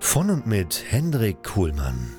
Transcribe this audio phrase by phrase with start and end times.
[0.00, 2.14] Von und mit Hendrik Kuhlmann.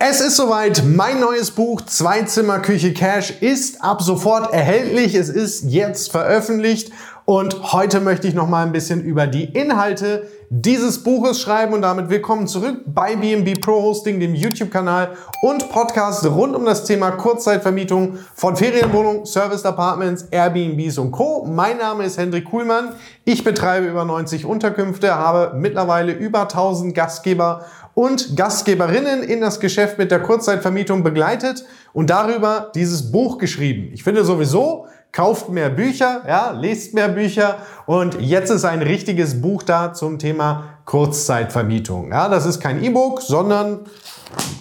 [0.00, 5.14] Es ist soweit, mein neues Buch Zweizimmer Küche Cash ist ab sofort erhältlich.
[5.14, 6.90] Es ist jetzt veröffentlicht
[7.28, 11.82] und heute möchte ich noch mal ein bisschen über die Inhalte dieses Buches schreiben und
[11.82, 15.10] damit willkommen zurück bei BNB Pro Hosting, dem YouTube-Kanal
[15.42, 21.44] und Podcast rund um das Thema Kurzzeitvermietung von Ferienwohnungen, Service Apartments, Airbnbs und Co.
[21.44, 22.94] Mein Name ist Hendrik Kuhlmann.
[23.26, 29.98] Ich betreibe über 90 Unterkünfte, habe mittlerweile über 1000 Gastgeber und Gastgeberinnen in das Geschäft
[29.98, 33.90] mit der Kurzzeitvermietung begleitet und darüber dieses Buch geschrieben.
[33.92, 39.40] Ich finde sowieso, kauft mehr Bücher, ja, lest mehr Bücher und jetzt ist ein richtiges
[39.40, 42.10] Buch da zum Thema Kurzzeitvermietung.
[42.10, 43.86] Ja, das ist kein E-Book, sondern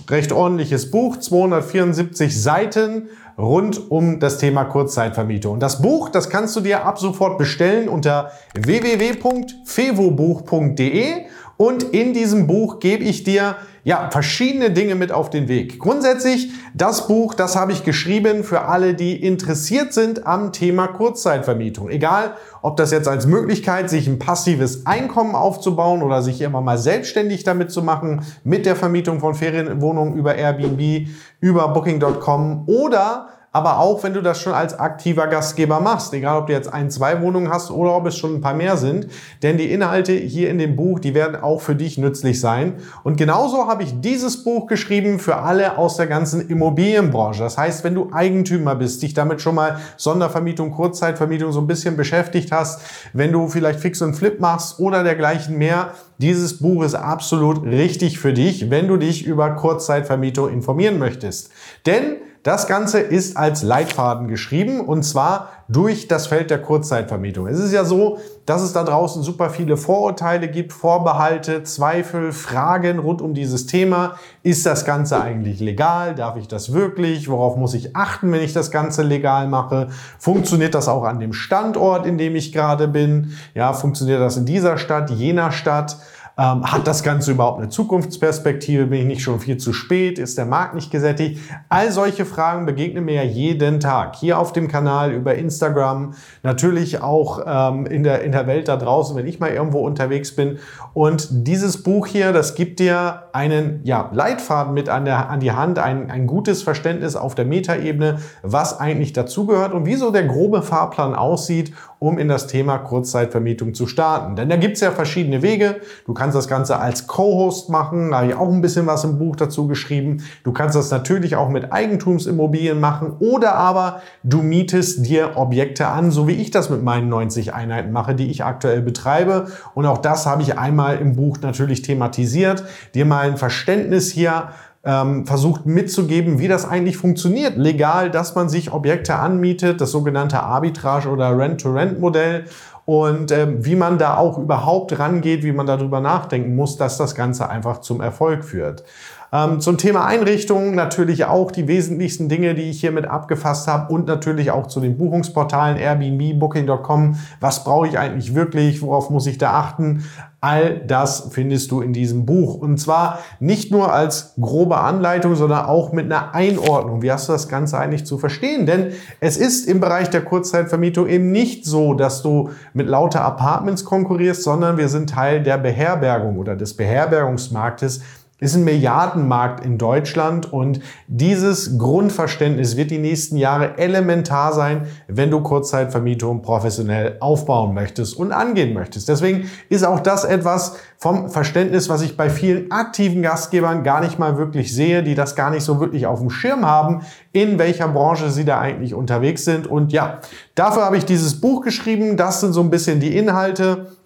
[0.10, 5.60] recht ordentliches Buch, 274 Seiten rund um das Thema Kurzzeitvermietung.
[5.60, 11.26] Das Buch, das kannst du dir ab sofort bestellen unter www.fevobuch.de
[11.58, 15.80] und in diesem Buch gebe ich dir ja, verschiedene Dinge mit auf den Weg.
[15.80, 21.90] Grundsätzlich, das Buch, das habe ich geschrieben für alle, die interessiert sind am Thema Kurzzeitvermietung.
[21.90, 26.78] Egal, ob das jetzt als Möglichkeit, sich ein passives Einkommen aufzubauen oder sich immer mal
[26.78, 31.08] selbstständig damit zu machen, mit der Vermietung von Ferienwohnungen über Airbnb,
[31.40, 36.48] über Booking.com oder aber auch wenn du das schon als aktiver Gastgeber machst, egal ob
[36.48, 39.08] du jetzt ein, zwei Wohnungen hast oder ob es schon ein paar mehr sind,
[39.42, 42.76] denn die Inhalte hier in dem Buch, die werden auch für dich nützlich sein.
[43.04, 47.42] Und genauso habe ich dieses Buch geschrieben für alle aus der ganzen Immobilienbranche.
[47.42, 51.98] Das heißt, wenn du Eigentümer bist, dich damit schon mal Sondervermietung, Kurzzeitvermietung so ein bisschen
[51.98, 52.82] beschäftigt hast,
[53.14, 58.20] wenn du vielleicht Fix und Flip machst oder dergleichen mehr, dieses Buch ist absolut richtig
[58.20, 61.52] für dich, wenn du dich über Kurzzeitvermietung informieren möchtest.
[61.86, 67.46] Denn das Ganze ist als Leitfaden geschrieben und zwar durch das Feld der Kurzzeitvermietung.
[67.46, 73.00] Es ist ja so, dass es da draußen super viele Vorurteile gibt, Vorbehalte, Zweifel, Fragen
[73.00, 74.16] rund um dieses Thema.
[74.44, 76.16] Ist das Ganze eigentlich legal?
[76.16, 77.28] Darf ich das wirklich?
[77.28, 79.90] Worauf muss ich achten, wenn ich das Ganze legal mache?
[80.18, 83.34] Funktioniert das auch an dem Standort, in dem ich gerade bin?
[83.56, 85.98] Ja, funktioniert das in dieser Stadt, jener Stadt?
[86.40, 88.86] Ähm, hat das Ganze überhaupt eine Zukunftsperspektive?
[88.86, 90.20] Bin ich nicht schon viel zu spät?
[90.20, 91.42] Ist der Markt nicht gesättigt?
[91.68, 94.16] All solche Fragen begegnen mir ja jeden Tag.
[94.16, 98.78] Hier auf dem Kanal, über Instagram, natürlich auch ähm, in, der, in der Welt da
[98.78, 100.60] draußen, wenn ich mal irgendwo unterwegs bin.
[100.94, 105.54] Und dieses Buch hier, das gibt dir einen ja, Leitfaden mit an, der, an die
[105.54, 110.26] Hand, ein, ein gutes Verständnis auf der Metaebene, was eigentlich dazugehört und wie so der
[110.26, 114.36] grobe Fahrplan aussieht, um in das Thema Kurzzeitvermietung zu starten.
[114.36, 115.78] Denn da gibt's ja verschiedene Wege.
[116.06, 119.18] Du kannst das Ganze als Co-Host machen, da habe ich auch ein bisschen was im
[119.18, 120.24] Buch dazu geschrieben.
[120.44, 126.12] Du kannst das natürlich auch mit Eigentumsimmobilien machen oder aber du mietest dir Objekte an,
[126.12, 129.48] so wie ich das mit meinen 90 Einheiten mache, die ich aktuell betreibe.
[129.74, 134.50] Und auch das habe ich einmal im Buch natürlich thematisiert, dir mal ein Verständnis hier
[134.88, 137.58] ähm, versucht mitzugeben, wie das eigentlich funktioniert.
[137.58, 142.46] Legal, dass man sich Objekte anmietet, das sogenannte Arbitrage- oder Rent-to-Rent-Modell
[142.86, 147.16] und ähm, wie man da auch überhaupt rangeht, wie man darüber nachdenken muss, dass das
[147.16, 148.86] Ganze einfach zum Erfolg führt.
[149.34, 154.08] Ähm, zum Thema Einrichtungen natürlich auch die wesentlichsten Dinge, die ich hiermit abgefasst habe und
[154.08, 157.18] natürlich auch zu den Buchungsportalen Airbnb, Booking.com.
[157.42, 158.82] Was brauche ich eigentlich wirklich?
[158.82, 160.06] Worauf muss ich da achten?
[160.48, 162.56] All das findest du in diesem Buch.
[162.56, 167.02] Und zwar nicht nur als grobe Anleitung, sondern auch mit einer Einordnung.
[167.02, 168.66] Wie hast du das Ganze eigentlich zu verstehen?
[168.66, 173.84] Denn es ist im Bereich der Kurzzeitvermietung eben nicht so, dass du mit lauter Apartments
[173.84, 178.00] konkurrierst, sondern wir sind Teil der Beherbergung oder des Beherbergungsmarktes
[178.40, 185.32] ist ein Milliardenmarkt in Deutschland und dieses Grundverständnis wird die nächsten Jahre elementar sein, wenn
[185.32, 189.10] du Kurzzeitvermietung professionell aufbauen möchtest und angehen möchtest.
[189.10, 194.20] Deswegen ist auch das etwas vom Verständnis, was ich bei vielen aktiven Gastgebern gar nicht
[194.20, 197.02] mal wirklich sehe, die das gar nicht so wirklich auf dem Schirm haben,
[197.32, 199.66] in welcher Branche sie da eigentlich unterwegs sind.
[199.66, 200.20] Und ja,
[200.54, 202.18] dafür habe ich dieses Buch geschrieben.
[202.18, 203.97] Das sind so ein bisschen die Inhalte.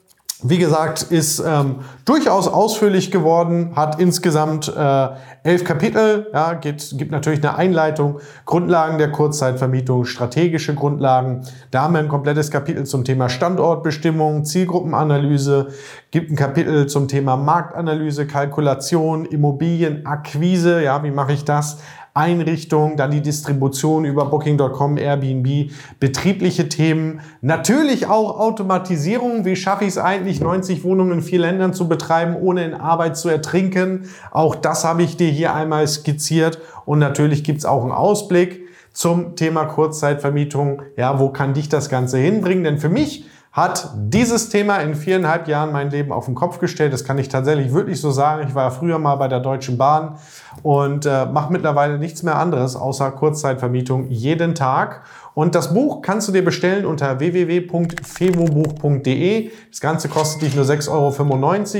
[0.43, 5.07] Wie gesagt, ist ähm, durchaus ausführlich geworden, hat insgesamt äh,
[5.43, 11.41] elf Kapitel, ja, geht, gibt natürlich eine Einleitung, Grundlagen der Kurzzeitvermietung, strategische Grundlagen.
[11.69, 15.67] Da haben wir ein komplettes Kapitel zum Thema Standortbestimmung, Zielgruppenanalyse,
[16.09, 21.77] gibt ein Kapitel zum Thema Marktanalyse, Kalkulation, Immobilienakquise, ja, wie mache ich das?
[22.13, 29.45] Einrichtung, dann die Distribution über Booking.com, Airbnb, betriebliche Themen, natürlich auch Automatisierung.
[29.45, 33.15] Wie schaffe ich es eigentlich, 90 Wohnungen in vier Ländern zu betreiben, ohne in Arbeit
[33.15, 34.09] zu ertrinken?
[34.31, 36.59] Auch das habe ich dir hier einmal skizziert.
[36.85, 40.81] Und natürlich gibt es auch einen Ausblick zum Thema Kurzzeitvermietung.
[40.97, 42.65] Ja, wo kann dich das Ganze hinbringen?
[42.65, 46.93] Denn für mich hat dieses Thema in viereinhalb Jahren mein Leben auf den Kopf gestellt.
[46.93, 48.47] Das kann ich tatsächlich wirklich so sagen.
[48.47, 50.15] Ich war früher mal bei der Deutschen Bahn
[50.63, 55.01] und äh, mache mittlerweile nichts mehr anderes außer Kurzzeitvermietung jeden Tag.
[55.33, 59.51] Und das Buch kannst du dir bestellen unter www.fevobuch.de.
[59.69, 61.11] Das Ganze kostet dich nur 6,95 Euro.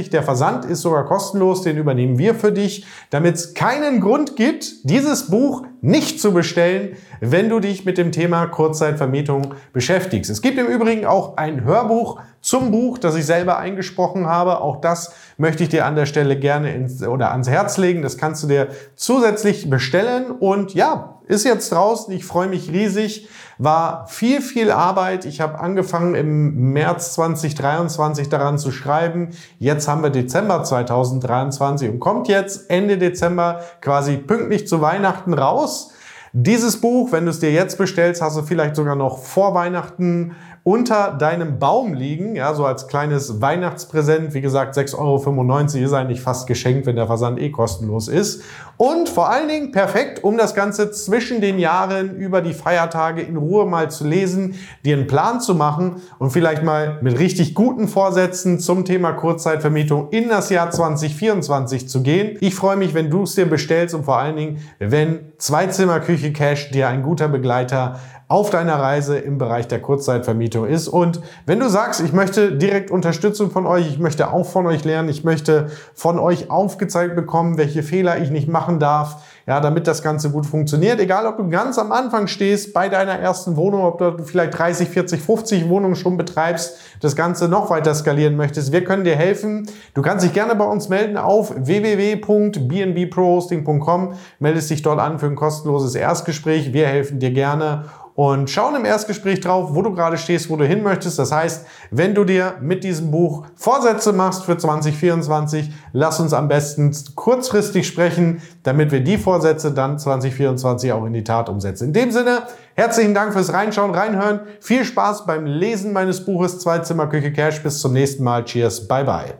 [0.09, 4.89] Der Versand ist sogar kostenlos, den übernehmen wir für dich, damit es keinen Grund gibt,
[4.89, 10.31] dieses Buch nicht zu bestellen, wenn du dich mit dem Thema Kurzzeitvermietung beschäftigst.
[10.31, 14.61] Es gibt im Übrigen auch ein Hörbuch zum Buch, das ich selber eingesprochen habe.
[14.61, 18.01] Auch das möchte ich dir an der Stelle gerne ins, oder ans Herz legen.
[18.01, 20.31] Das kannst du dir zusätzlich bestellen.
[20.31, 22.13] Und ja, ist jetzt draußen.
[22.13, 23.29] Ich freue mich riesig.
[23.57, 25.25] War viel, viel Arbeit.
[25.25, 29.29] Ich habe angefangen im März 2023 daran zu schreiben.
[29.59, 35.93] Jetzt haben wir Dezember 2023 und kommt jetzt Ende Dezember quasi pünktlich zu Weihnachten raus.
[36.33, 40.35] Dieses Buch, wenn du es dir jetzt bestellst, hast du vielleicht sogar noch vor Weihnachten
[40.63, 44.35] unter deinem Baum liegen, ja, so als kleines Weihnachtspräsent.
[44.35, 48.43] Wie gesagt, 6,95 Euro ist eigentlich fast geschenkt, wenn der Versand eh kostenlos ist.
[48.77, 53.37] Und vor allen Dingen perfekt, um das Ganze zwischen den Jahren über die Feiertage in
[53.37, 54.55] Ruhe mal zu lesen,
[54.85, 60.09] dir einen Plan zu machen und vielleicht mal mit richtig guten Vorsätzen zum Thema Kurzzeitvermietung
[60.11, 62.37] in das Jahr 2024 zu gehen.
[62.39, 66.69] Ich freue mich, wenn du es dir bestellst und vor allen Dingen, wenn Zweizimmerküche Cash
[66.69, 67.99] dir ein guter Begleiter
[68.31, 70.87] auf deiner Reise im Bereich der Kurzzeitvermietung ist.
[70.87, 74.85] Und wenn du sagst, ich möchte direkt Unterstützung von euch, ich möchte auch von euch
[74.85, 79.85] lernen, ich möchte von euch aufgezeigt bekommen, welche Fehler ich nicht machen darf, ja, damit
[79.85, 81.01] das Ganze gut funktioniert.
[81.01, 84.87] Egal, ob du ganz am Anfang stehst bei deiner ersten Wohnung, ob du vielleicht 30,
[84.87, 88.71] 40, 50 Wohnungen schon betreibst, das Ganze noch weiter skalieren möchtest.
[88.71, 89.67] Wir können dir helfen.
[89.93, 94.13] Du kannst dich gerne bei uns melden auf www.bnbprohosting.com.
[94.39, 96.71] Meldest dich dort an für ein kostenloses Erstgespräch.
[96.71, 97.83] Wir helfen dir gerne
[98.15, 101.17] und schauen im Erstgespräch drauf, wo du gerade stehst, wo du hin möchtest.
[101.19, 106.47] Das heißt, wenn du dir mit diesem Buch Vorsätze machst für 2024, lass uns am
[106.47, 111.85] besten kurzfristig sprechen, damit wir die Vorsätze dann 2024 auch in die Tat umsetzen.
[111.85, 112.43] In dem Sinne,
[112.75, 114.41] herzlichen Dank fürs Reinschauen, Reinhören.
[114.59, 117.63] Viel Spaß beim Lesen meines Buches Zweizimmer Küche Cash.
[117.63, 118.45] Bis zum nächsten Mal.
[118.45, 118.87] Cheers.
[118.87, 119.33] Bye bye.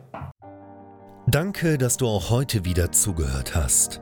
[1.26, 4.01] Danke, dass du auch heute wieder zugehört hast.